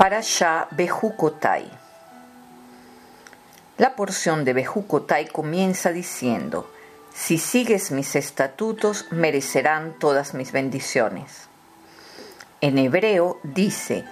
Parashá 0.00 0.66
Bejucotai. 0.70 1.70
La 3.76 3.94
porción 3.94 4.46
de 4.46 4.54
Bejucotai 4.54 5.28
comienza 5.28 5.92
diciendo: 5.92 6.70
Si 7.12 7.36
sigues 7.36 7.90
mis 7.90 8.16
estatutos, 8.16 9.04
merecerán 9.10 9.98
todas 9.98 10.32
mis 10.32 10.52
bendiciones. 10.52 11.50
En 12.62 12.78
hebreo 12.78 13.40
dice: 13.42 14.06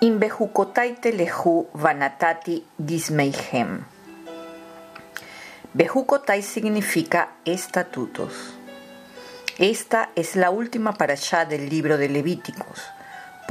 In 0.00 0.20
Bejucotai 0.20 1.00
telehu 1.00 1.66
vanatati 1.74 2.64
gismeihem. 2.78 3.84
Bejucotai 5.74 6.42
significa 6.42 7.30
estatutos. 7.44 8.54
Esta 9.58 10.10
es 10.14 10.36
la 10.36 10.50
última 10.50 10.92
parashá 10.92 11.46
del 11.46 11.68
libro 11.68 11.98
de 11.98 12.08
Levíticos. 12.08 12.80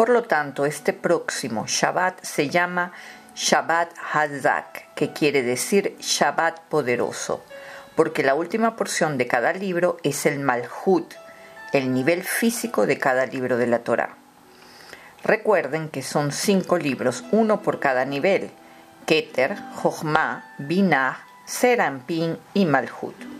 Por 0.01 0.09
lo 0.09 0.23
tanto, 0.23 0.65
este 0.65 0.93
próximo 0.93 1.65
Shabbat 1.67 2.23
se 2.23 2.49
llama 2.49 2.91
Shabbat 3.35 3.91
Hazak, 4.11 4.95
que 4.95 5.13
quiere 5.13 5.43
decir 5.43 5.95
Shabbat 5.99 6.59
poderoso, 6.61 7.43
porque 7.95 8.23
la 8.23 8.33
última 8.33 8.75
porción 8.75 9.19
de 9.19 9.27
cada 9.27 9.53
libro 9.53 9.97
es 10.01 10.25
el 10.25 10.39
Malhut, 10.39 11.13
el 11.71 11.93
nivel 11.93 12.23
físico 12.23 12.87
de 12.87 12.97
cada 12.97 13.27
libro 13.27 13.57
de 13.57 13.67
la 13.67 13.83
Torah. 13.83 14.17
Recuerden 15.23 15.87
que 15.89 16.01
son 16.01 16.31
cinco 16.31 16.79
libros, 16.79 17.23
uno 17.31 17.61
por 17.61 17.79
cada 17.79 18.03
nivel: 18.03 18.49
Keter, 19.05 19.55
Jochma, 19.83 20.55
Binah, 20.57 21.23
Serampin 21.45 22.39
y 22.55 22.65
Malhut. 22.65 23.30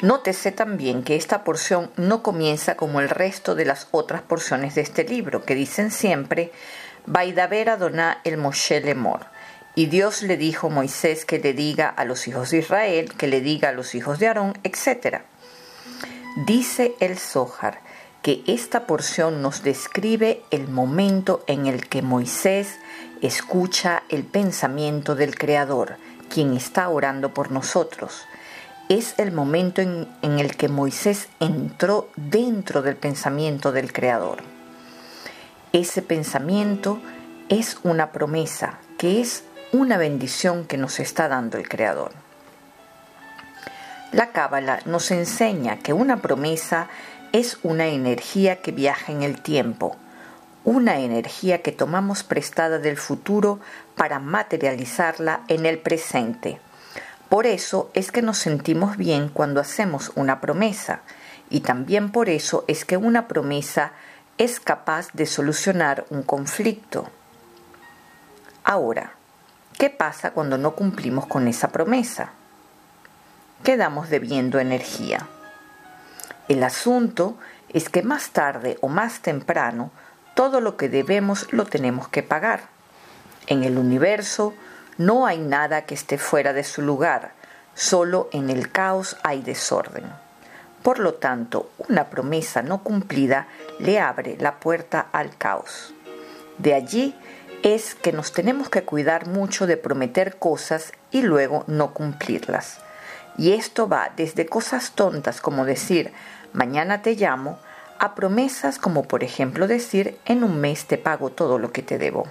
Nótese 0.00 0.52
también 0.52 1.02
que 1.02 1.16
esta 1.16 1.42
porción 1.42 1.90
no 1.96 2.22
comienza 2.22 2.76
como 2.76 3.00
el 3.00 3.08
resto 3.08 3.56
de 3.56 3.64
las 3.64 3.88
otras 3.90 4.22
porciones 4.22 4.76
de 4.76 4.82
este 4.82 5.02
libro, 5.02 5.44
que 5.44 5.56
dicen 5.56 5.90
siempre, 5.90 6.52
Vaidaber 7.06 7.70
Adoná 7.70 8.20
el 8.22 8.36
Moshe 8.36 8.80
Lemor. 8.80 9.26
Y 9.74 9.86
Dios 9.86 10.22
le 10.22 10.36
dijo 10.36 10.68
a 10.68 10.70
Moisés 10.70 11.24
que 11.24 11.40
le 11.40 11.52
diga 11.52 11.88
a 11.88 12.04
los 12.04 12.28
hijos 12.28 12.50
de 12.50 12.58
Israel, 12.58 13.12
que 13.14 13.26
le 13.26 13.40
diga 13.40 13.70
a 13.70 13.72
los 13.72 13.96
hijos 13.96 14.20
de 14.20 14.28
Aarón, 14.28 14.56
etc. 14.62 15.22
Dice 16.46 16.94
el 17.00 17.18
Zohar 17.18 17.80
que 18.22 18.44
esta 18.46 18.86
porción 18.86 19.42
nos 19.42 19.64
describe 19.64 20.42
el 20.52 20.68
momento 20.68 21.42
en 21.48 21.66
el 21.66 21.88
que 21.88 22.02
Moisés 22.02 22.78
escucha 23.20 24.04
el 24.10 24.22
pensamiento 24.22 25.16
del 25.16 25.36
Creador, 25.36 25.96
quien 26.32 26.54
está 26.54 26.88
orando 26.88 27.34
por 27.34 27.50
nosotros 27.50 28.28
es 28.88 29.14
el 29.18 29.32
momento 29.32 29.82
en, 29.82 30.08
el 30.22 30.56
que 30.56 30.68
Moisés 30.68 31.28
entró 31.40 32.08
dentro 32.16 32.80
del 32.80 32.96
pensamiento 32.96 33.70
del 33.70 33.92
Creador. 33.92 34.38
Ese 35.72 36.00
pensamiento 36.00 36.98
es 37.50 37.78
una 37.82 38.12
promesa, 38.12 38.78
que 38.96 39.20
es 39.20 39.44
una 39.72 39.98
bendición 39.98 40.64
que 40.64 40.78
nos 40.78 41.00
está 41.00 41.28
dando 41.28 41.58
el 41.58 41.68
Creador. 41.68 42.12
La 44.12 44.30
Cábala 44.32 44.80
nos 44.86 45.10
enseña 45.10 45.78
que 45.78 45.92
una 45.92 46.22
promesa 46.22 46.88
es 47.32 47.58
una 47.62 47.88
energía 47.88 48.62
que 48.62 48.72
viaja 48.72 49.12
en 49.12 49.22
el 49.22 49.42
tiempo, 49.42 49.96
una 50.64 51.00
energía 51.00 51.60
que 51.60 51.72
tomamos 51.72 52.22
prestada 52.22 52.78
del 52.78 52.96
futuro 52.96 53.60
para 53.96 54.18
materializarla 54.18 55.42
en 55.48 55.66
el 55.66 55.78
presente. 55.78 56.58
Por 57.28 57.46
eso 57.46 57.90
es 57.94 58.10
que 58.10 58.22
nos 58.22 58.38
sentimos 58.38 58.96
bien 58.96 59.28
cuando 59.28 59.60
hacemos 59.60 60.12
una 60.14 60.40
promesa 60.40 61.00
y 61.50 61.60
también 61.60 62.10
por 62.10 62.28
eso 62.28 62.64
es 62.68 62.84
que 62.84 62.96
una 62.96 63.28
promesa 63.28 63.92
es 64.38 64.60
capaz 64.60 65.08
de 65.12 65.26
solucionar 65.26 66.06
un 66.10 66.22
conflicto. 66.22 67.10
Ahora, 68.64 69.12
¿qué 69.78 69.90
pasa 69.90 70.30
cuando 70.30 70.56
no 70.58 70.74
cumplimos 70.74 71.26
con 71.26 71.48
esa 71.48 71.68
promesa? 71.68 72.30
Quedamos 73.62 74.08
debiendo 74.08 74.58
energía. 74.58 75.26
El 76.48 76.62
asunto 76.62 77.36
es 77.68 77.88
que 77.90 78.02
más 78.02 78.30
tarde 78.30 78.78
o 78.80 78.88
más 78.88 79.20
temprano 79.20 79.90
todo 80.34 80.60
lo 80.60 80.76
que 80.76 80.88
debemos 80.88 81.52
lo 81.52 81.66
tenemos 81.66 82.08
que 82.08 82.22
pagar. 82.22 82.68
En 83.48 83.64
el 83.64 83.76
universo, 83.76 84.54
no 84.98 85.26
hay 85.26 85.38
nada 85.38 85.86
que 85.86 85.94
esté 85.94 86.18
fuera 86.18 86.52
de 86.52 86.64
su 86.64 86.82
lugar, 86.82 87.30
solo 87.74 88.28
en 88.32 88.50
el 88.50 88.70
caos 88.72 89.16
hay 89.22 89.42
desorden. 89.42 90.04
Por 90.82 90.98
lo 90.98 91.14
tanto, 91.14 91.70
una 91.88 92.10
promesa 92.10 92.62
no 92.62 92.82
cumplida 92.82 93.46
le 93.78 94.00
abre 94.00 94.36
la 94.40 94.58
puerta 94.58 95.06
al 95.12 95.36
caos. 95.36 95.94
De 96.58 96.74
allí 96.74 97.14
es 97.62 97.94
que 97.94 98.12
nos 98.12 98.32
tenemos 98.32 98.68
que 98.68 98.82
cuidar 98.82 99.26
mucho 99.26 99.66
de 99.66 99.76
prometer 99.76 100.36
cosas 100.36 100.92
y 101.12 101.22
luego 101.22 101.64
no 101.68 101.94
cumplirlas. 101.94 102.78
Y 103.36 103.52
esto 103.52 103.88
va 103.88 104.10
desde 104.16 104.46
cosas 104.46 104.92
tontas 104.92 105.40
como 105.40 105.64
decir 105.64 106.12
mañana 106.52 107.02
te 107.02 107.14
llamo 107.14 107.58
a 108.00 108.16
promesas 108.16 108.78
como 108.78 109.04
por 109.04 109.22
ejemplo 109.22 109.68
decir 109.68 110.18
en 110.24 110.42
un 110.42 110.60
mes 110.60 110.86
te 110.86 110.98
pago 110.98 111.30
todo 111.30 111.58
lo 111.58 111.70
que 111.70 111.82
te 111.82 111.98
debo. 111.98 112.26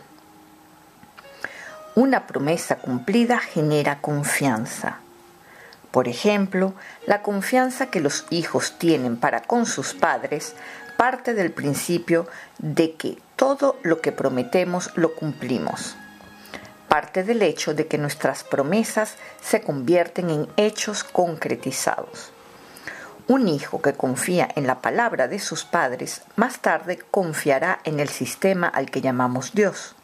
Una 1.97 2.27
promesa 2.27 2.75
cumplida 2.75 3.39
genera 3.39 4.01
confianza. 4.01 4.99
Por 5.89 6.07
ejemplo, 6.07 6.75
la 7.07 7.23
confianza 7.23 7.87
que 7.87 8.01
los 8.01 8.27
hijos 8.29 8.77
tienen 8.77 9.17
para 9.17 9.41
con 9.41 9.65
sus 9.65 9.95
padres 9.95 10.53
parte 10.95 11.33
del 11.33 11.51
principio 11.51 12.27
de 12.59 12.93
que 12.93 13.17
todo 13.35 13.79
lo 13.81 13.99
que 13.99 14.11
prometemos 14.11 14.91
lo 14.93 15.15
cumplimos. 15.15 15.95
Parte 16.87 17.23
del 17.23 17.41
hecho 17.41 17.73
de 17.73 17.87
que 17.87 17.97
nuestras 17.97 18.43
promesas 18.43 19.15
se 19.41 19.61
convierten 19.61 20.29
en 20.29 20.47
hechos 20.55 21.03
concretizados. 21.03 22.31
Un 23.27 23.47
hijo 23.47 23.81
que 23.81 23.93
confía 23.93 24.47
en 24.55 24.67
la 24.67 24.81
palabra 24.81 25.27
de 25.27 25.39
sus 25.39 25.65
padres 25.65 26.21
más 26.35 26.59
tarde 26.59 26.99
confiará 27.09 27.79
en 27.85 27.99
el 27.99 28.09
sistema 28.09 28.67
al 28.67 28.91
que 28.91 29.01
llamamos 29.01 29.55
Dios. 29.55 29.96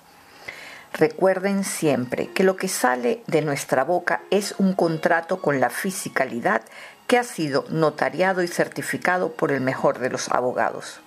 Recuerden 0.94 1.64
siempre 1.64 2.28
que 2.28 2.44
lo 2.44 2.56
que 2.56 2.68
sale 2.68 3.24
de 3.26 3.42
nuestra 3.42 3.84
boca 3.84 4.22
es 4.30 4.54
un 4.60 4.74
contrato 4.74 5.42
con 5.42 5.60
la 5.60 5.72
fisicalidad 5.72 6.62
que 7.08 7.18
ha 7.18 7.24
sido 7.24 7.66
notariado 7.70 8.44
y 8.44 8.48
certificado 8.48 9.32
por 9.32 9.52
el 9.52 9.62
mejor 9.62 9.98
de 9.98 10.10
los 10.10 10.30
abogados. 10.30 11.00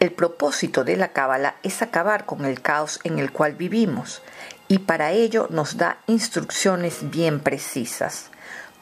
El 0.00 0.10
propósito 0.10 0.82
de 0.82 0.96
la 0.96 1.12
cábala 1.12 1.54
es 1.62 1.82
acabar 1.82 2.26
con 2.26 2.44
el 2.44 2.60
caos 2.60 3.00
en 3.04 3.20
el 3.20 3.30
cual 3.30 3.54
vivimos 3.54 4.22
y 4.66 4.80
para 4.80 5.12
ello 5.12 5.46
nos 5.50 5.76
da 5.76 5.98
instrucciones 6.06 7.10
bien 7.10 7.38
precisas. 7.40 8.30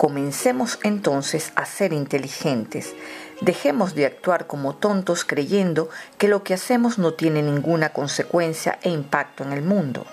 Comencemos 0.03 0.81
entonces 0.83 1.53
a 1.55 1.65
ser 1.65 1.93
inteligentes. 1.93 2.93
Dejemos 3.41 3.95
de 3.95 4.05
actuar 4.05 4.49
como 4.49 4.75
tontos 4.75 5.25
creyendo 5.25 5.91
que 6.19 6.27
lo 6.27 6.43
que 6.43 6.55
hacemos 6.55 6.99
no 6.99 7.15
tiene 7.15 7.41
ninguna 7.41 7.91
consecuencia 7.91 8.81
e 8.83 8.91
impacto 8.91 9.45
en 9.45 9.53
el 9.53 9.63
mundo. 9.63 10.05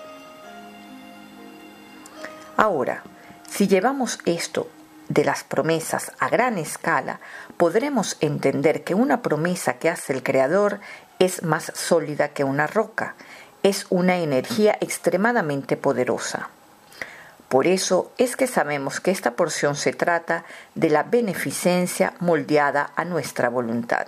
Ahora, 2.56 3.02
si 3.50 3.66
llevamos 3.66 4.20
esto 4.26 4.68
de 5.08 5.24
las 5.24 5.42
promesas 5.42 6.12
a 6.20 6.28
gran 6.28 6.56
escala, 6.56 7.18
podremos 7.56 8.16
entender 8.20 8.84
que 8.84 8.94
una 8.94 9.22
promesa 9.22 9.78
que 9.80 9.90
hace 9.90 10.12
el 10.12 10.22
Creador 10.22 10.78
es 11.18 11.42
más 11.42 11.72
sólida 11.74 12.28
que 12.28 12.44
una 12.44 12.68
roca, 12.68 13.16
es 13.64 13.86
una 13.90 14.18
energía 14.18 14.78
extremadamente 14.80 15.76
poderosa. 15.76 16.48
Por 17.50 17.66
eso 17.66 18.12
es 18.16 18.36
que 18.36 18.46
sabemos 18.46 19.00
que 19.00 19.10
esta 19.10 19.32
porción 19.32 19.74
se 19.74 19.92
trata 19.92 20.44
de 20.76 20.88
la 20.88 21.02
beneficencia 21.02 22.14
moldeada 22.20 22.92
a 22.94 23.04
nuestra 23.04 23.48
voluntad. 23.48 24.06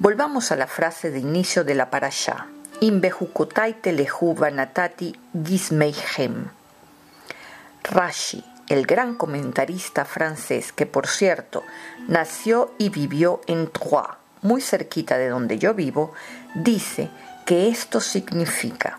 Volvamos 0.00 0.50
a 0.50 0.56
la 0.56 0.66
frase 0.66 1.12
de 1.12 1.20
inicio 1.20 1.62
de 1.62 1.76
la 1.76 1.90
parashá. 1.90 2.48
imbejukotai 2.80 3.74
telehu 3.74 4.34
vanatati 4.34 5.14
gismeichem. 5.46 6.50
Rashi, 7.84 8.44
el 8.68 8.84
gran 8.84 9.14
comentarista 9.14 10.04
francés, 10.04 10.72
que 10.72 10.86
por 10.86 11.06
cierto 11.06 11.62
nació 12.08 12.74
y 12.78 12.88
vivió 12.88 13.42
en 13.46 13.70
Troyes, 13.70 14.18
muy 14.42 14.60
cerquita 14.60 15.18
de 15.18 15.28
donde 15.28 15.60
yo 15.60 15.72
vivo, 15.72 16.14
dice 16.56 17.10
que 17.46 17.68
esto 17.68 18.00
significa, 18.00 18.98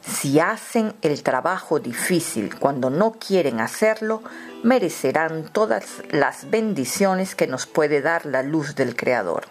si 0.00 0.40
hacen 0.40 0.94
el 1.02 1.22
trabajo 1.22 1.80
difícil 1.80 2.58
cuando 2.58 2.90
no 2.90 3.12
quieren 3.12 3.60
hacerlo, 3.60 4.22
merecerán 4.62 5.48
todas 5.52 6.02
las 6.10 6.50
bendiciones 6.50 7.34
que 7.34 7.46
nos 7.46 7.66
puede 7.66 8.00
dar 8.00 8.26
la 8.26 8.42
luz 8.42 8.74
del 8.74 8.96
Creador. 8.96 9.46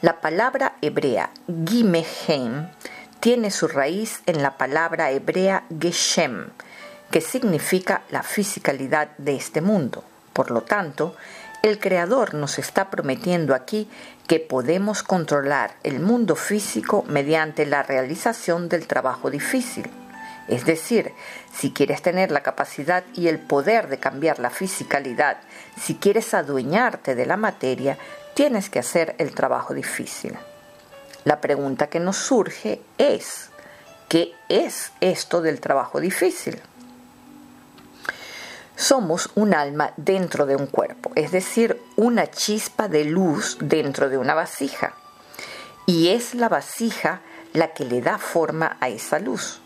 La 0.00 0.20
palabra 0.20 0.76
hebrea 0.80 1.30
Gimehem 1.66 2.68
tiene 3.20 3.50
su 3.50 3.66
raíz 3.66 4.22
en 4.26 4.42
la 4.42 4.56
palabra 4.56 5.10
hebrea 5.10 5.64
Geshem, 5.80 6.50
que 7.10 7.20
significa 7.20 8.02
la 8.10 8.22
fisicalidad 8.22 9.08
de 9.18 9.34
este 9.34 9.60
mundo. 9.60 10.04
Por 10.32 10.52
lo 10.52 10.62
tanto, 10.62 11.16
el 11.62 11.80
Creador 11.80 12.34
nos 12.34 12.58
está 12.58 12.90
prometiendo 12.90 13.54
aquí 13.54 13.88
que 14.26 14.40
podemos 14.40 15.02
controlar 15.02 15.74
el 15.82 16.00
mundo 16.00 16.36
físico 16.36 17.04
mediante 17.08 17.66
la 17.66 17.82
realización 17.82 18.68
del 18.68 18.86
trabajo 18.86 19.30
difícil. 19.30 19.90
Es 20.46 20.64
decir, 20.64 21.12
si 21.52 21.72
quieres 21.72 22.00
tener 22.00 22.30
la 22.30 22.42
capacidad 22.42 23.04
y 23.14 23.28
el 23.28 23.38
poder 23.38 23.88
de 23.88 23.98
cambiar 23.98 24.38
la 24.38 24.50
fisicalidad, 24.50 25.38
si 25.78 25.96
quieres 25.96 26.32
adueñarte 26.32 27.14
de 27.14 27.26
la 27.26 27.36
materia, 27.36 27.98
tienes 28.34 28.70
que 28.70 28.78
hacer 28.78 29.14
el 29.18 29.34
trabajo 29.34 29.74
difícil. 29.74 30.38
La 31.24 31.40
pregunta 31.40 31.88
que 31.88 32.00
nos 32.00 32.16
surge 32.16 32.80
es, 32.96 33.50
¿qué 34.08 34.32
es 34.48 34.92
esto 35.00 35.42
del 35.42 35.60
trabajo 35.60 36.00
difícil? 36.00 36.58
Somos 38.78 39.30
un 39.34 39.54
alma 39.54 39.92
dentro 39.96 40.46
de 40.46 40.54
un 40.54 40.68
cuerpo, 40.68 41.10
es 41.16 41.32
decir, 41.32 41.82
una 41.96 42.30
chispa 42.30 42.86
de 42.86 43.04
luz 43.04 43.58
dentro 43.60 44.08
de 44.08 44.18
una 44.18 44.34
vasija. 44.34 44.94
Y 45.84 46.10
es 46.10 46.36
la 46.36 46.48
vasija 46.48 47.22
la 47.54 47.74
que 47.74 47.84
le 47.84 48.00
da 48.00 48.18
forma 48.18 48.76
a 48.78 48.88
esa 48.88 49.18
luz. 49.18 49.60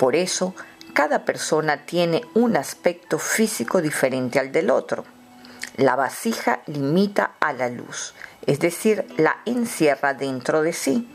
Por 0.00 0.16
eso, 0.16 0.52
cada 0.94 1.24
persona 1.24 1.86
tiene 1.86 2.22
un 2.34 2.56
aspecto 2.56 3.20
físico 3.20 3.80
diferente 3.80 4.40
al 4.40 4.50
del 4.50 4.70
otro. 4.70 5.04
La 5.76 5.94
vasija 5.94 6.62
limita 6.66 7.34
a 7.38 7.52
la 7.52 7.68
luz, 7.68 8.14
es 8.48 8.58
decir, 8.58 9.06
la 9.16 9.36
encierra 9.44 10.12
dentro 10.12 10.62
de 10.62 10.72
sí. 10.72 11.08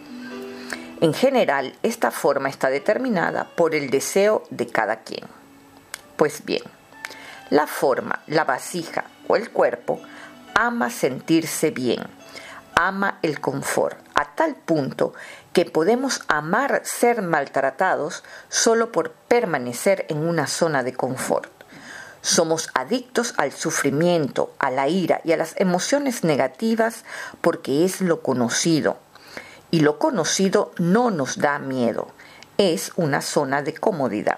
En 1.02 1.14
general, 1.14 1.76
esta 1.84 2.12
forma 2.12 2.48
está 2.48 2.70
determinada 2.70 3.50
por 3.58 3.76
el 3.76 3.90
deseo 3.90 4.44
de 4.52 4.68
cada 4.68 5.02
quien. 5.02 5.26
Pues 6.16 6.46
bien, 6.46 6.64
la 7.52 7.68
forma, 7.68 8.22
la 8.28 8.46
vasija 8.46 9.04
o 9.28 9.36
el 9.36 9.52
cuerpo 9.52 10.02
ama 10.56 10.90
sentirse 10.90 11.70
bien, 11.70 12.02
ama 12.76 13.20
el 13.22 13.42
confort, 13.42 13.98
a 14.16 14.34
tal 14.36 14.56
punto 14.56 15.14
que 15.52 15.66
podemos 15.66 16.22
amar 16.30 16.82
ser 16.86 17.22
maltratados 17.22 18.24
solo 18.48 18.94
por 18.94 19.12
permanecer 19.12 20.06
en 20.08 20.20
una 20.20 20.48
zona 20.48 20.82
de 20.82 20.94
confort. 20.94 21.52
Somos 22.22 22.70
adictos 22.74 23.34
al 23.36 23.52
sufrimiento, 23.52 24.54
a 24.58 24.72
la 24.72 24.88
ira 24.88 25.20
y 25.26 25.34
a 25.34 25.38
las 25.38 25.54
emociones 25.58 26.24
negativas 26.24 27.04
porque 27.42 27.84
es 27.84 28.00
lo 28.00 28.22
conocido. 28.22 28.98
Y 29.72 29.82
lo 29.82 30.00
conocido 30.00 30.72
no 30.78 31.12
nos 31.12 31.38
da 31.38 31.60
miedo, 31.60 32.08
es 32.58 32.94
una 32.96 33.22
zona 33.22 33.62
de 33.62 33.74
comodidad. 33.74 34.38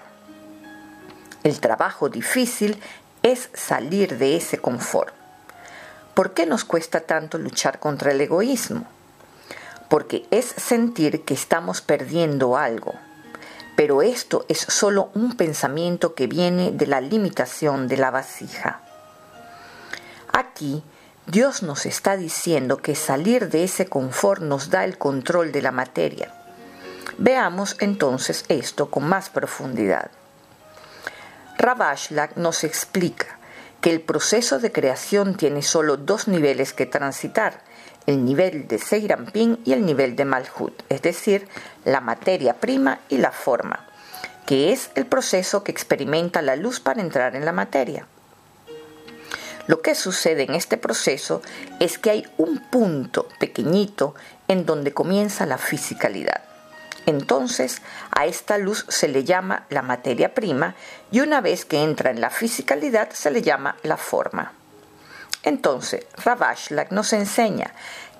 El 1.44 1.60
trabajo 1.60 2.08
difícil 2.08 2.80
es 3.24 3.48
salir 3.54 4.18
de 4.18 4.36
ese 4.36 4.58
confort. 4.58 5.14
¿Por 6.12 6.34
qué 6.34 6.44
nos 6.46 6.64
cuesta 6.64 7.00
tanto 7.00 7.38
luchar 7.38 7.80
contra 7.80 8.12
el 8.12 8.20
egoísmo? 8.20 8.86
Porque 9.88 10.26
es 10.30 10.44
sentir 10.44 11.24
que 11.24 11.34
estamos 11.34 11.80
perdiendo 11.80 12.56
algo, 12.56 12.94
pero 13.76 14.02
esto 14.02 14.44
es 14.48 14.58
solo 14.58 15.10
un 15.14 15.36
pensamiento 15.36 16.14
que 16.14 16.26
viene 16.26 16.70
de 16.70 16.86
la 16.86 17.00
limitación 17.00 17.88
de 17.88 17.96
la 17.96 18.10
vasija. 18.10 18.82
Aquí 20.30 20.84
Dios 21.26 21.62
nos 21.62 21.86
está 21.86 22.18
diciendo 22.18 22.76
que 22.76 22.94
salir 22.94 23.48
de 23.48 23.64
ese 23.64 23.86
confort 23.86 24.42
nos 24.42 24.68
da 24.68 24.84
el 24.84 24.98
control 24.98 25.50
de 25.50 25.62
la 25.62 25.72
materia. 25.72 26.34
Veamos 27.16 27.76
entonces 27.80 28.44
esto 28.48 28.90
con 28.90 29.08
más 29.08 29.30
profundidad. 29.30 30.10
Ravashlag 31.58 32.36
nos 32.36 32.64
explica 32.64 33.38
que 33.80 33.90
el 33.90 34.00
proceso 34.00 34.58
de 34.58 34.72
creación 34.72 35.36
tiene 35.36 35.62
solo 35.62 35.96
dos 35.96 36.26
niveles 36.26 36.72
que 36.72 36.86
transitar, 36.86 37.62
el 38.06 38.24
nivel 38.24 38.68
de 38.68 38.78
Seirampin 38.78 39.60
y 39.64 39.72
el 39.72 39.86
nivel 39.86 40.16
de 40.16 40.24
Malhut, 40.24 40.82
es 40.88 41.02
decir, 41.02 41.48
la 41.84 42.00
materia 42.00 42.54
prima 42.54 43.00
y 43.08 43.18
la 43.18 43.30
forma, 43.30 43.86
que 44.46 44.72
es 44.72 44.90
el 44.94 45.06
proceso 45.06 45.64
que 45.64 45.72
experimenta 45.72 46.42
la 46.42 46.56
luz 46.56 46.80
para 46.80 47.00
entrar 47.00 47.36
en 47.36 47.44
la 47.44 47.52
materia. 47.52 48.06
Lo 49.66 49.80
que 49.80 49.94
sucede 49.94 50.42
en 50.42 50.54
este 50.54 50.76
proceso 50.76 51.40
es 51.80 51.98
que 51.98 52.10
hay 52.10 52.26
un 52.36 52.58
punto 52.58 53.28
pequeñito 53.40 54.14
en 54.48 54.66
donde 54.66 54.92
comienza 54.92 55.46
la 55.46 55.56
fisicalidad. 55.56 56.43
Entonces, 57.06 57.82
a 58.10 58.26
esta 58.26 58.58
luz 58.58 58.86
se 58.88 59.08
le 59.08 59.24
llama 59.24 59.66
la 59.68 59.82
materia 59.82 60.34
prima 60.34 60.74
y 61.10 61.20
una 61.20 61.40
vez 61.40 61.64
que 61.64 61.82
entra 61.82 62.10
en 62.10 62.20
la 62.20 62.30
fisicalidad 62.30 63.10
se 63.10 63.30
le 63.30 63.42
llama 63.42 63.76
la 63.82 63.96
forma. 63.96 64.52
Entonces, 65.42 66.06
Ravashlag 66.24 66.92
nos 66.92 67.12
enseña 67.12 67.72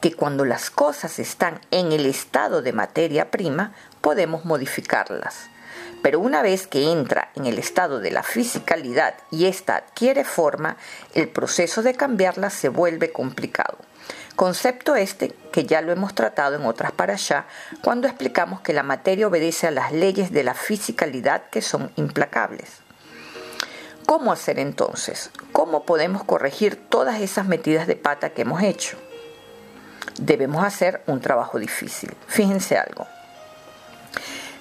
que 0.03 0.13
cuando 0.13 0.45
las 0.45 0.69
cosas 0.69 1.19
están 1.19 1.61
en 1.71 1.93
el 1.93 2.05
estado 2.05 2.61
de 2.61 2.75
materia 2.75 3.31
prima, 3.31 3.73
podemos 4.03 4.45
modificarlas. 4.45 5.49
Pero 6.03 6.21
una 6.21 6.43
vez 6.43 6.67
que 6.67 6.93
entra 6.93 7.31
en 7.35 7.47
el 7.47 7.59
estado 7.59 8.01
de 8.01 8.11
la 8.11 8.23
fisicalidad 8.23 9.15
y 9.31 9.47
ésta 9.47 9.77
adquiere 9.77 10.25
forma, 10.25 10.77
el 11.15 11.31
proceso 11.31 11.83
de 11.83 11.95
cambiarla 11.95 12.51
se 12.51 12.69
vuelve 12.69 13.11
complicado. 13.11 13.79
Concepto 14.37 14.97
este 14.97 15.35
que 15.53 15.65
ya 15.65 15.81
lo 15.81 15.93
hemos 15.93 16.15
tratado 16.15 16.57
en 16.57 16.67
otras 16.67 16.91
para 16.91 17.15
allá 17.15 17.47
cuando 17.83 18.09
explicamos 18.09 18.61
que 18.61 18.73
la 18.73 18.83
materia 18.83 19.29
obedece 19.29 19.69
a 19.69 19.71
las 19.71 19.93
leyes 19.93 20.33
de 20.33 20.43
la 20.43 20.55
fisicalidad 20.55 21.45
que 21.51 21.63
son 21.63 21.93
implacables. 21.95 22.85
¿Cómo 24.07 24.33
hacer 24.33 24.59
entonces? 24.59 25.31
¿Cómo 25.53 25.85
podemos 25.85 26.25
corregir 26.25 26.77
todas 26.77 27.21
esas 27.21 27.47
metidas 27.47 27.87
de 27.87 27.97
pata 27.97 28.31
que 28.31 28.43
hemos 28.43 28.63
hecho? 28.63 28.99
Debemos 30.21 30.65
hacer 30.65 31.03
un 31.07 31.21
trabajo 31.21 31.59
difícil. 31.59 32.15
Fíjense 32.27 32.77
algo. 32.77 33.07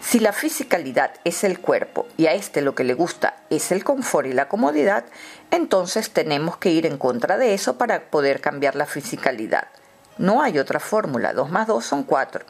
Si 0.03 0.19
la 0.19 0.33
fisicalidad 0.33 1.13
es 1.23 1.45
el 1.45 1.59
cuerpo 1.59 2.07
y 2.17 2.25
a 2.25 2.33
este 2.33 2.61
lo 2.61 2.75
que 2.75 2.83
le 2.83 2.93
gusta 2.93 3.37
es 3.49 3.71
el 3.71 3.85
confort 3.85 4.27
y 4.27 4.33
la 4.33 4.49
comodidad, 4.49 5.05
entonces 5.49 6.11
tenemos 6.11 6.57
que 6.57 6.71
ir 6.71 6.85
en 6.85 6.97
contra 6.97 7.37
de 7.37 7.53
eso 7.53 7.77
para 7.77 8.01
poder 8.11 8.41
cambiar 8.41 8.75
la 8.75 8.85
fisicalidad. 8.85 9.69
No 10.17 10.43
hay 10.43 10.59
otra 10.59 10.81
fórmula, 10.81 11.31
2 11.31 11.49
más 11.49 11.67
2 11.67 11.85
son 11.85 12.03
4. 12.03 12.45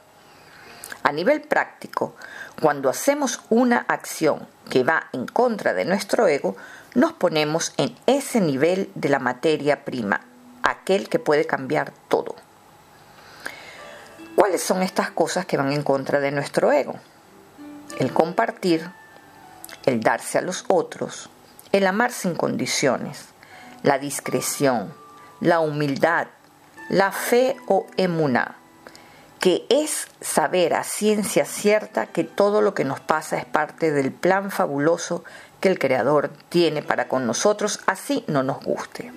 A 1.04 1.12
nivel 1.12 1.42
práctico, 1.42 2.16
cuando 2.60 2.90
hacemos 2.90 3.42
una 3.50 3.86
acción 3.88 4.48
que 4.72 4.84
va 4.84 5.10
en 5.14 5.28
contra 5.28 5.76
de 5.76 5.86
nuestro 5.86 6.28
ego, 6.28 6.58
nos 6.96 7.14
ponemos 7.14 7.74
en 7.78 7.96
ese 8.08 8.42
nivel 8.42 8.90
de 8.96 9.10
la 9.10 9.20
materia 9.20 9.86
prima, 9.86 10.26
aquel 10.64 11.08
que 11.08 11.20
puede 11.20 11.46
cambiar 11.46 11.94
todo. 12.10 12.36
¿Cuáles 14.36 14.64
son 14.64 14.82
estas 14.82 15.12
cosas 15.12 15.46
que 15.46 15.56
van 15.56 15.72
en 15.72 15.84
contra 15.84 16.20
de 16.20 16.32
nuestro 16.32 16.72
ego? 16.72 16.96
El 18.00 18.14
compartir, 18.14 18.90
el 19.86 20.02
darse 20.02 20.38
a 20.38 20.42
los 20.42 20.66
otros, 20.68 21.30
el 21.72 21.88
amar 21.88 22.12
sin 22.12 22.36
condiciones, 22.36 23.26
la 23.84 24.00
discreción, 24.00 24.94
la 25.40 25.60
humildad, 25.60 26.28
la 26.90 27.12
fe 27.12 27.56
o 27.68 27.88
emuná, 27.98 28.58
que 29.40 29.66
es 29.70 30.08
saber 30.22 30.74
a 30.74 30.84
ciencia 30.84 31.46
cierta 31.46 32.06
que 32.08 32.24
todo 32.24 32.62
lo 32.62 32.74
que 32.74 32.86
nos 32.86 33.00
pasa 33.00 33.38
es 33.38 33.46
parte 33.46 33.92
del 33.92 34.12
plan 34.12 34.52
fabuloso 34.52 35.24
que 35.60 35.70
el 35.70 35.80
Creador 35.80 36.32
tiene 36.50 36.82
para 36.82 37.08
con 37.08 37.28
nosotros, 37.28 37.82
así 37.86 38.24
no 38.28 38.44
nos 38.44 38.64
guste. 38.64 39.12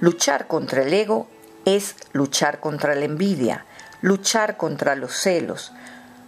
Luchar 0.00 0.46
contra 0.46 0.82
el 0.82 0.92
ego 0.92 1.28
es 1.64 1.96
luchar 2.12 2.60
contra 2.60 2.94
la 2.94 3.04
envidia, 3.04 3.64
luchar 4.00 4.56
contra 4.56 4.96
los 4.96 5.12
celos, 5.12 5.72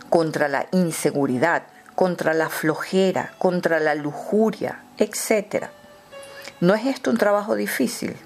contra 0.08 0.48
la 0.48 0.66
inseguridad, 0.72 1.64
contra 1.94 2.34
la 2.34 2.48
flojera, 2.48 3.32
contra 3.38 3.80
la 3.80 3.94
lujuria, 3.94 4.82
etc. 4.98 5.66
¿No 6.60 6.74
es 6.74 6.86
esto 6.86 7.10
un 7.10 7.18
trabajo 7.18 7.54
difícil? 7.54 8.16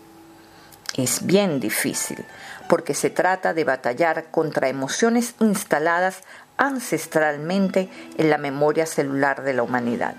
es 0.97 1.25
bien 1.25 1.61
difícil, 1.61 2.25
porque 2.69 2.95
se 2.95 3.11
trata 3.11 3.55
de 3.55 3.65
batallar 3.65 4.31
contra 4.31 4.69
emociones 4.69 5.35
instaladas 5.41 6.23
ancestralmente 6.57 7.89
en 8.19 8.31
la 8.31 8.39
memoria 8.39 8.87
celular 8.87 9.43
de 9.43 9.55
la 9.55 9.63
humanidad. 9.63 10.15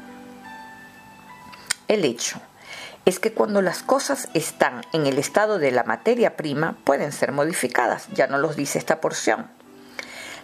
El 1.88 2.06
hecho 2.06 2.39
es 3.06 3.20
que 3.20 3.34
cuando 3.34 3.62
las 3.62 3.84
cosas 3.84 4.30
están 4.34 4.82
en 4.94 5.06
el 5.08 5.18
estado 5.18 5.60
de 5.60 5.72
la 5.72 5.84
materia 5.84 6.38
prima 6.38 6.77
pueden 6.84 7.12
ser 7.12 7.32
modificadas, 7.32 8.08
ya 8.13 8.27
no 8.27 8.38
los 8.38 8.56
dice 8.56 8.80
esta 8.80 9.01
porción. 9.01 9.48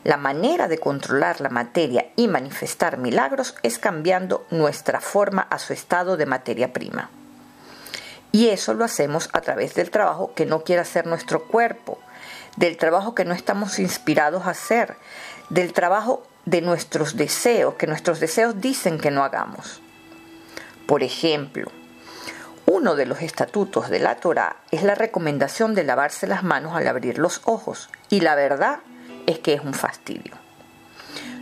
La 0.03 0.17
manera 0.17 0.67
de 0.67 0.77
controlar 0.77 1.41
la 1.41 1.49
materia 1.49 2.07
y 2.15 2.27
manifestar 2.27 2.97
milagros 2.97 3.55
es 3.63 3.79
cambiando 3.79 4.45
nuestra 4.51 5.01
forma 5.01 5.47
a 5.49 5.59
su 5.59 5.73
estado 5.73 6.17
de 6.17 6.25
materia 6.25 6.73
prima. 6.73 7.09
Y 8.31 8.49
eso 8.49 8.73
lo 8.73 8.85
hacemos 8.85 9.29
a 9.33 9.41
través 9.41 9.73
del 9.73 9.89
trabajo 9.89 10.33
que 10.35 10.45
no 10.45 10.63
quiere 10.63 10.81
hacer 10.81 11.07
nuestro 11.07 11.43
cuerpo, 11.43 11.97
del 12.55 12.77
trabajo 12.77 13.15
que 13.15 13.25
no 13.25 13.33
estamos 13.33 13.79
inspirados 13.79 14.45
a 14.45 14.51
hacer, 14.51 14.95
del 15.49 15.73
trabajo 15.73 16.23
de 16.45 16.61
nuestros 16.61 17.15
deseos, 17.15 17.75
que 17.75 17.87
nuestros 17.87 18.19
deseos 18.19 18.61
dicen 18.61 18.99
que 18.99 19.11
no 19.11 19.23
hagamos. 19.23 19.81
Por 20.87 21.03
ejemplo, 21.03 21.71
uno 22.65 22.95
de 22.95 23.05
los 23.05 23.21
estatutos 23.21 23.89
de 23.89 23.99
la 23.99 24.15
Torah 24.15 24.57
es 24.71 24.83
la 24.83 24.95
recomendación 24.95 25.73
de 25.73 25.83
lavarse 25.83 26.27
las 26.27 26.43
manos 26.43 26.75
al 26.75 26.87
abrir 26.87 27.17
los 27.17 27.41
ojos, 27.45 27.89
y 28.09 28.21
la 28.21 28.35
verdad 28.35 28.79
es 29.27 29.37
que 29.37 29.53
es 29.53 29.61
un 29.61 29.75
fastidio. 29.75 30.33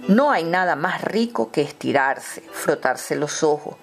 No 0.09 0.31
hay 0.31 0.43
nada 0.43 0.75
más 0.75 1.01
rico 1.01 1.51
que 1.51 1.61
estirarse, 1.61 2.41
frotarse 2.51 3.15
los 3.15 3.41
ojos, 3.43 3.77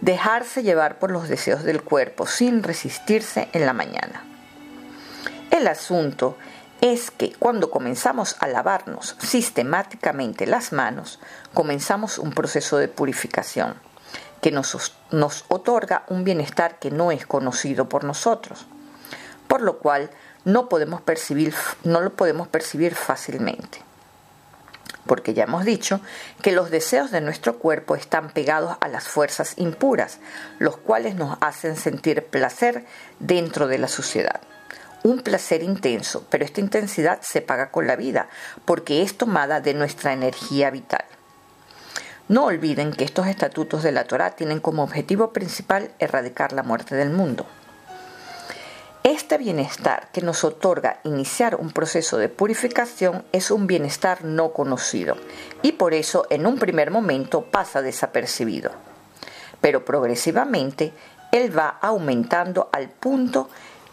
dejarse 0.00 0.62
llevar 0.62 0.98
por 0.98 1.10
los 1.10 1.28
deseos 1.28 1.64
del 1.64 1.82
cuerpo 1.82 2.26
sin 2.26 2.62
resistirse 2.62 3.48
en 3.52 3.66
la 3.66 3.72
mañana. 3.72 4.24
El 5.50 5.66
asunto 5.66 6.36
es 6.80 7.10
que 7.10 7.32
cuando 7.32 7.70
comenzamos 7.70 8.36
a 8.38 8.46
lavarnos 8.46 9.16
sistemáticamente 9.18 10.46
las 10.46 10.72
manos, 10.72 11.18
comenzamos 11.52 12.18
un 12.18 12.30
proceso 12.30 12.78
de 12.78 12.88
purificación 12.88 13.74
que 14.40 14.52
nos, 14.52 14.94
nos, 15.10 15.44
otorga 15.48 16.04
un 16.08 16.22
bienestar 16.22 16.78
que 16.78 16.90
no 16.90 17.10
es 17.10 17.26
conocido 17.26 17.88
por 17.88 18.04
nosotros, 18.04 18.66
por 19.48 19.62
lo 19.62 19.78
cual 19.78 20.10
no, 20.48 20.68
podemos 20.68 21.02
percibir, 21.02 21.54
no 21.84 22.00
lo 22.00 22.10
podemos 22.14 22.48
percibir 22.48 22.94
fácilmente 22.94 23.82
porque 25.08 25.34
ya 25.34 25.44
hemos 25.44 25.64
dicho 25.64 26.00
que 26.42 26.52
los 26.52 26.70
deseos 26.70 27.10
de 27.10 27.20
nuestro 27.20 27.58
cuerpo 27.58 27.96
están 27.96 28.30
pegados 28.30 28.76
a 28.80 28.86
las 28.86 29.08
fuerzas 29.08 29.54
impuras, 29.56 30.20
los 30.58 30.76
cuales 30.76 31.16
nos 31.16 31.38
hacen 31.40 31.76
sentir 31.76 32.26
placer 32.26 32.84
dentro 33.18 33.66
de 33.66 33.78
la 33.78 33.88
sociedad. 33.88 34.40
Un 35.02 35.20
placer 35.20 35.62
intenso, 35.62 36.24
pero 36.28 36.44
esta 36.44 36.60
intensidad 36.60 37.20
se 37.22 37.40
paga 37.40 37.70
con 37.70 37.86
la 37.86 37.96
vida, 37.96 38.28
porque 38.64 39.02
es 39.02 39.16
tomada 39.16 39.60
de 39.60 39.74
nuestra 39.74 40.12
energía 40.12 40.70
vital. 40.70 41.04
No 42.28 42.44
olviden 42.44 42.92
que 42.92 43.04
estos 43.04 43.26
estatutos 43.26 43.82
de 43.82 43.92
la 43.92 44.04
Torah 44.04 44.36
tienen 44.36 44.60
como 44.60 44.82
objetivo 44.82 45.32
principal 45.32 45.90
erradicar 45.98 46.52
la 46.52 46.62
muerte 46.62 46.94
del 46.94 47.10
mundo. 47.10 47.46
Este 49.08 49.38
bienestar 49.38 50.10
que 50.12 50.20
nos 50.20 50.44
otorga 50.44 51.00
iniciar 51.02 51.54
un 51.54 51.70
proceso 51.70 52.18
de 52.18 52.28
purificación 52.28 53.24
es 53.32 53.50
un 53.50 53.66
bienestar 53.66 54.22
no 54.22 54.52
conocido 54.52 55.16
y 55.62 55.72
por 55.72 55.94
eso 55.94 56.26
en 56.28 56.46
un 56.46 56.58
primer 56.58 56.90
momento 56.90 57.46
pasa 57.46 57.80
desapercibido. 57.80 58.70
Pero 59.62 59.86
progresivamente 59.86 60.92
él 61.32 61.56
va 61.56 61.78
aumentando 61.80 62.68
al 62.70 62.90
punto 62.90 63.48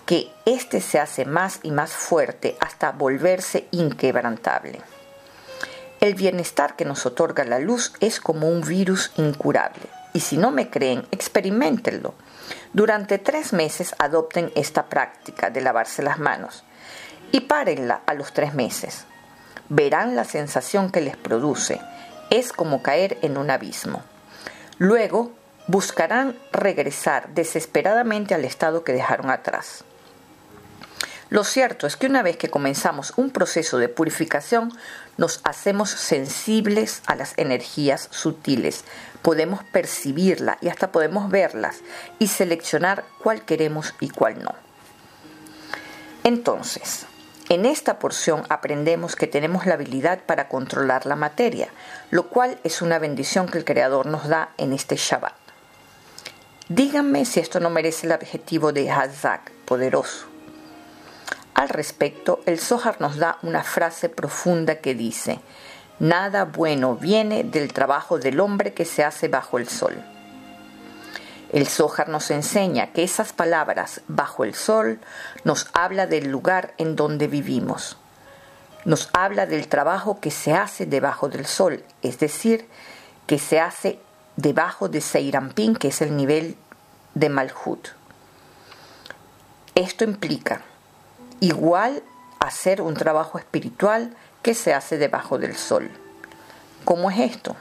que 0.06 0.34
éste 0.44 0.82
se 0.82 1.00
hace 1.00 1.24
más 1.24 1.62
y 1.64 1.72
más 1.72 1.94
fuerte 1.94 2.58
hasta 2.60 2.92
volverse 2.92 3.70
inquebrantable. 3.72 4.82
El 6.02 6.16
bienestar 6.16 6.76
que 6.76 6.84
nos 6.84 7.06
otorga 7.06 7.46
la 7.46 7.60
luz 7.60 7.94
es 8.02 8.20
como 8.20 8.50
un 8.50 8.60
virus 8.60 9.14
incurable. 9.16 9.84
Y 10.16 10.22
si 10.22 10.38
no 10.38 10.50
me 10.50 10.72
creen, 10.72 11.06
experimentenlo 11.12 12.16
durante 12.74 13.18
tres 13.18 13.54
meses 13.54 13.96
adopten 14.00 14.52
esta 14.56 14.88
práctica 14.88 15.50
de 15.50 15.62
lavarse 15.62 16.04
las 16.04 16.20
manos 16.20 16.64
y 17.32 17.42
párenla 17.42 18.02
a 18.06 18.14
los 18.14 18.34
tres 18.34 18.54
meses. 18.54 19.06
Verán 19.70 20.16
la 20.16 20.26
sensación 20.26 20.92
que 20.92 21.02
les 21.02 21.16
produce. 21.16 21.80
Es 22.30 22.52
como 22.52 22.84
caer 22.84 23.18
en 23.22 23.38
un 23.38 23.50
abismo. 23.50 24.04
Luego 24.78 25.32
buscarán 25.68 26.38
regresar 26.52 27.30
desesperadamente 27.30 28.36
al 28.36 28.46
estado 28.46 28.84
que 28.84 28.94
dejaron 28.94 29.30
atrás. 29.30 29.86
Lo 31.30 31.44
cierto 31.44 31.88
es 31.88 31.96
que 31.96 32.06
una 32.06 32.22
vez 32.22 32.38
que 32.38 32.50
comenzamos 32.50 33.14
un 33.16 33.32
proceso 33.32 33.80
de 33.80 33.90
purificación, 33.90 34.72
nos 35.18 35.42
hacemos 35.44 35.90
sensibles 35.90 37.02
a 37.08 37.16
las 37.16 37.34
energías 37.38 38.08
sutiles, 38.12 38.84
podemos 39.24 39.64
percibirla 39.64 40.60
y 40.62 40.70
hasta 40.70 40.92
podemos 40.92 41.32
verlas 41.32 41.78
y 42.20 42.28
seleccionar 42.28 43.06
cuál 43.24 43.44
queremos 43.44 43.96
y 44.00 44.10
cuál 44.10 44.44
no. 44.44 44.54
Entonces, 46.24 47.08
en 47.50 47.66
esta 47.66 47.98
porción 47.98 48.44
aprendemos 48.50 49.16
que 49.16 49.28
tenemos 49.28 49.66
la 49.66 49.76
habilidad 49.76 50.20
para 50.26 50.48
controlar 50.48 51.08
la 51.08 51.16
materia, 51.16 51.70
lo 52.12 52.28
cual 52.30 52.60
es 52.64 52.84
una 52.84 53.00
bendición 53.00 53.48
que 53.48 53.58
el 53.58 53.66
Creador 53.66 54.06
nos 54.06 54.28
da 54.28 54.50
en 54.58 54.74
este 54.74 54.96
Shabbat. 54.96 55.34
Díganme 56.70 57.26
si 57.26 57.40
esto 57.40 57.60
no 57.60 57.70
merece 57.70 58.06
el 58.08 58.14
adjetivo 58.14 58.74
de 58.74 58.90
Hazak, 58.90 59.52
poderoso. 59.66 60.35
Al 61.56 61.70
respecto, 61.70 62.42
el 62.46 62.60
Zohar 62.60 63.00
nos 63.00 63.16
da 63.16 63.40
una 63.42 63.64
frase 63.64 64.10
profunda 64.10 64.76
que 64.76 64.94
dice, 64.94 65.40
Nada 66.00 66.44
bueno 66.44 66.98
viene 66.98 67.46
del 67.46 67.72
trabajo 67.72 68.20
del 68.20 68.42
hombre 68.42 68.74
que 68.74 68.84
se 68.84 69.06
hace 69.06 69.30
bajo 69.30 69.58
el 69.58 69.70
sol. 69.70 70.04
El 71.54 71.68
Zohar 71.68 72.10
nos 72.10 72.30
enseña 72.32 72.92
que 72.92 73.04
esas 73.04 73.32
palabras 73.32 74.02
bajo 74.10 74.44
el 74.44 74.54
sol 74.54 75.00
nos 75.46 75.70
habla 75.72 76.06
del 76.06 76.28
lugar 76.28 76.74
en 76.78 76.98
donde 76.98 77.28
vivimos. 77.28 77.98
Nos 78.84 79.10
habla 79.14 79.46
del 79.46 79.70
trabajo 79.70 80.20
que 80.20 80.32
se 80.32 80.54
hace 80.54 80.86
debajo 80.86 81.30
del 81.30 81.46
sol, 81.46 81.86
es 82.02 82.20
decir, 82.20 82.68
que 83.28 83.40
se 83.40 83.62
hace 83.62 84.00
debajo 84.36 84.90
de 84.90 85.00
Seirampín, 85.00 85.78
que 85.78 85.88
es 85.88 86.02
el 86.02 86.18
nivel 86.18 86.58
de 87.14 87.30
Malhut. 87.30 87.88
Esto 89.74 90.04
implica 90.04 90.62
igual 91.40 92.04
hacer 92.40 92.82
un 92.82 92.94
trabajo 92.94 93.38
espiritual 93.38 94.16
que 94.42 94.54
se 94.54 94.74
hace 94.74 94.98
debajo 94.98 95.38
del 95.38 95.56
sol. 95.56 95.90
¿Cómo 96.84 97.10
es 97.10 97.20
esto? 97.20 97.56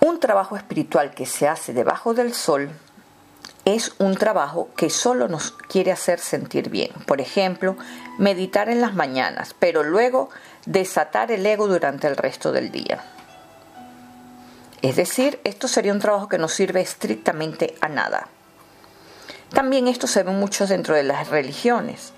Un 0.00 0.20
trabajo 0.20 0.56
espiritual 0.56 1.12
que 1.12 1.26
se 1.26 1.48
hace 1.48 1.72
debajo 1.72 2.14
del 2.14 2.32
sol 2.32 2.70
es 3.64 3.92
un 3.98 4.14
trabajo 4.14 4.70
que 4.76 4.88
solo 4.88 5.28
nos 5.28 5.50
quiere 5.50 5.92
hacer 5.92 6.20
sentir 6.20 6.70
bien. 6.70 6.90
Por 7.06 7.20
ejemplo, 7.20 7.76
meditar 8.16 8.68
en 8.68 8.80
las 8.80 8.94
mañanas, 8.94 9.54
pero 9.58 9.82
luego 9.82 10.30
desatar 10.64 11.32
el 11.32 11.44
ego 11.44 11.66
durante 11.66 12.06
el 12.06 12.16
resto 12.16 12.52
del 12.52 12.70
día. 12.70 13.04
Es 14.80 14.96
decir, 14.96 15.40
esto 15.44 15.66
sería 15.66 15.92
un 15.92 15.98
trabajo 15.98 16.28
que 16.28 16.38
no 16.38 16.48
sirve 16.48 16.80
estrictamente 16.80 17.74
a 17.80 17.88
nada. 17.88 18.28
También 19.52 19.88
esto 19.88 20.06
se 20.06 20.22
ve 20.22 20.32
mucho 20.32 20.66
dentro 20.66 20.94
de 20.94 21.02
las 21.02 21.28
religiones. 21.28 22.12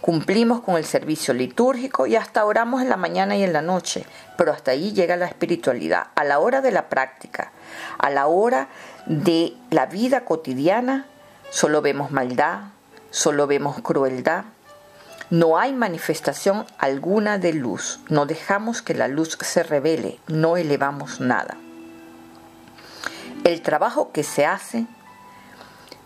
Cumplimos 0.00 0.62
con 0.62 0.76
el 0.76 0.84
servicio 0.84 1.32
litúrgico 1.32 2.08
y 2.08 2.16
hasta 2.16 2.44
oramos 2.44 2.82
en 2.82 2.88
la 2.88 2.96
mañana 2.96 3.36
y 3.36 3.44
en 3.44 3.52
la 3.52 3.62
noche, 3.62 4.04
pero 4.36 4.52
hasta 4.52 4.72
ahí 4.72 4.92
llega 4.92 5.16
la 5.16 5.26
espiritualidad. 5.26 6.08
A 6.16 6.24
la 6.24 6.40
hora 6.40 6.60
de 6.60 6.72
la 6.72 6.88
práctica, 6.88 7.52
a 7.98 8.10
la 8.10 8.26
hora 8.26 8.66
de 9.06 9.54
la 9.70 9.86
vida 9.86 10.24
cotidiana, 10.24 11.06
solo 11.50 11.82
vemos 11.82 12.10
maldad, 12.10 12.62
solo 13.10 13.46
vemos 13.46 13.80
crueldad. 13.80 14.44
No 15.30 15.56
hay 15.56 15.72
manifestación 15.72 16.66
alguna 16.78 17.38
de 17.38 17.52
luz, 17.52 18.00
no 18.08 18.26
dejamos 18.26 18.82
que 18.82 18.94
la 18.94 19.06
luz 19.06 19.38
se 19.40 19.62
revele, 19.62 20.18
no 20.26 20.56
elevamos 20.56 21.20
nada. 21.20 21.56
El 23.44 23.62
trabajo 23.62 24.10
que 24.10 24.24
se 24.24 24.46
hace, 24.46 24.86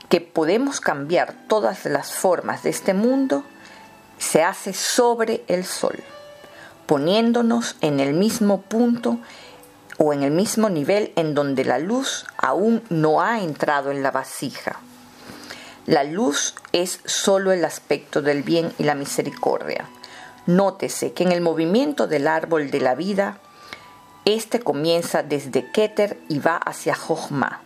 que 0.09 0.21
podemos 0.21 0.81
cambiar 0.81 1.35
todas 1.49 1.85
las 1.85 2.13
formas 2.13 2.63
de 2.63 2.71
este 2.71 2.95
mundo, 2.95 3.45
se 4.19 4.43
hace 4.43 4.73
sobre 4.73 5.45
el 5.49 5.65
sol, 5.65 6.03
poniéndonos 6.87 7.77
en 7.81 8.01
el 8.01 8.15
mismo 8.15 8.63
punto 8.63 9.19
o 9.99 10.13
en 10.13 10.23
el 10.23 10.31
mismo 10.31 10.69
nivel 10.69 11.13
en 11.17 11.35
donde 11.35 11.65
la 11.65 11.79
luz 11.79 12.27
aún 12.37 12.83
no 12.91 13.21
ha 13.21 13.41
entrado 13.41 13.91
en 13.91 14.03
la 14.03 14.11
vasija. 14.11 14.79
La 15.87 16.05
luz 16.05 16.55
es 16.73 17.01
solo 17.05 17.53
el 17.53 17.65
aspecto 17.65 18.21
del 18.21 18.43
bien 18.43 18.73
y 18.79 18.85
la 18.85 18.95
misericordia. 18.95 19.89
Nótese 20.47 21.13
que 21.13 21.25
en 21.25 21.33
el 21.33 21.41
movimiento 21.41 22.07
del 22.07 22.27
árbol 22.27 22.71
de 22.71 22.81
la 22.81 22.95
vida, 22.95 23.39
este 24.25 24.61
comienza 24.61 25.23
desde 25.23 25.71
Keter 25.71 26.19
y 26.29 26.41
va 26.41 26.57
hacia 26.57 26.95
Jochma. 26.95 27.66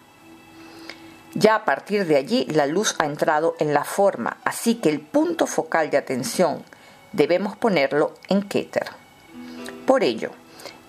Ya 1.35 1.55
a 1.55 1.65
partir 1.65 2.07
de 2.07 2.17
allí 2.17 2.45
la 2.47 2.67
luz 2.67 2.97
ha 2.99 3.07
entrado 3.07 3.55
en 3.61 3.73
la 3.73 3.85
forma, 3.85 4.39
así 4.45 4.77
que 4.77 4.89
el 4.89 5.01
punto 5.01 5.47
focal 5.47 5.91
de 5.91 5.97
atención 5.97 6.65
debemos 7.13 7.57
ponerlo 7.57 8.15
en 8.29 8.43
Keter. 8.43 8.91
Por 9.87 10.03
ello, 10.03 10.31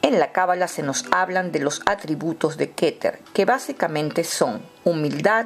en 0.01 0.19
la 0.19 0.31
Cábala 0.31 0.67
se 0.67 0.81
nos 0.81 1.05
hablan 1.11 1.51
de 1.51 1.59
los 1.59 1.81
atributos 1.85 2.57
de 2.57 2.71
Keter, 2.71 3.19
que 3.33 3.45
básicamente 3.45 4.23
son 4.23 4.63
humildad, 4.83 5.45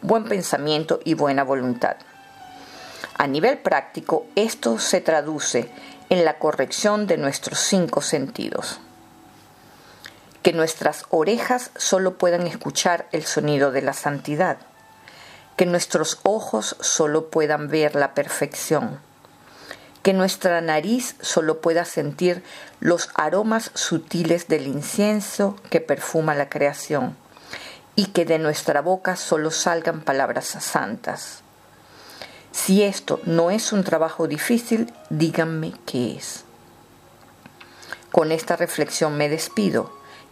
buen 0.00 0.24
pensamiento 0.24 1.00
y 1.04 1.14
buena 1.14 1.42
voluntad. 1.42 1.96
A 3.18 3.26
nivel 3.26 3.58
práctico, 3.58 4.26
esto 4.36 4.78
se 4.78 5.00
traduce 5.00 5.70
en 6.08 6.24
la 6.24 6.38
corrección 6.38 7.08
de 7.08 7.16
nuestros 7.16 7.58
cinco 7.58 8.00
sentidos. 8.00 8.80
Que 10.46 10.52
nuestras 10.52 11.06
orejas 11.10 11.72
solo 11.74 12.18
puedan 12.18 12.46
escuchar 12.46 13.08
el 13.10 13.24
sonido 13.24 13.72
de 13.72 13.82
la 13.82 13.94
santidad. 13.94 14.58
Que 15.56 15.66
nuestros 15.66 16.20
ojos 16.22 16.76
solo 16.78 17.30
puedan 17.30 17.66
ver 17.66 17.96
la 17.96 18.14
perfección. 18.14 19.00
Que 20.04 20.12
nuestra 20.12 20.60
nariz 20.60 21.16
solo 21.20 21.60
pueda 21.60 21.84
sentir 21.84 22.44
los 22.78 23.08
aromas 23.16 23.72
sutiles 23.74 24.46
del 24.46 24.68
incienso 24.68 25.56
que 25.68 25.80
perfuma 25.80 26.36
la 26.36 26.48
creación. 26.48 27.16
Y 27.96 28.06
que 28.12 28.24
de 28.24 28.38
nuestra 28.38 28.82
boca 28.82 29.16
solo 29.16 29.50
salgan 29.50 30.02
palabras 30.02 30.46
santas 30.46 31.42
si 32.52 32.84
esto 32.84 33.20
no 33.24 33.50
es 33.50 33.72
un 33.72 33.82
trabajo 33.82 34.28
difícil, 34.28 34.92
díganme 35.10 35.74
qué 35.84 36.16
es. 36.16 36.44
Con 38.12 38.32
esta 38.32 38.56
reflexión 38.56 39.18
me 39.18 39.28
despido 39.28 39.95